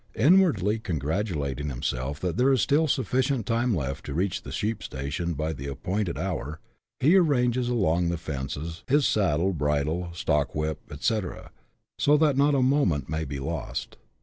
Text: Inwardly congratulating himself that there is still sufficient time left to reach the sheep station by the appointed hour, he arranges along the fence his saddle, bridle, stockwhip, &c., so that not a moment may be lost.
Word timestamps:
Inwardly 0.15 0.79
congratulating 0.79 1.69
himself 1.69 2.19
that 2.21 2.35
there 2.35 2.51
is 2.51 2.59
still 2.63 2.87
sufficient 2.87 3.45
time 3.45 3.75
left 3.75 4.03
to 4.07 4.15
reach 4.15 4.41
the 4.41 4.51
sheep 4.51 4.81
station 4.81 5.35
by 5.35 5.53
the 5.53 5.67
appointed 5.67 6.17
hour, 6.17 6.59
he 6.99 7.15
arranges 7.15 7.69
along 7.69 8.09
the 8.09 8.17
fence 8.17 8.57
his 8.87 9.05
saddle, 9.05 9.53
bridle, 9.53 10.09
stockwhip, 10.13 10.79
&c., 10.99 11.21
so 11.99 12.17
that 12.17 12.35
not 12.35 12.55
a 12.55 12.63
moment 12.63 13.09
may 13.09 13.25
be 13.25 13.37
lost. 13.39 13.97